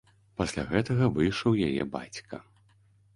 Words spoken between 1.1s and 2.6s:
выйшаў яе бацька.